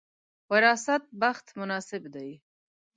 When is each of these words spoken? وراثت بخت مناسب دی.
وراثت 0.51 1.03
بخت 1.21 1.45
مناسب 1.59 2.03
دی. 2.13 2.29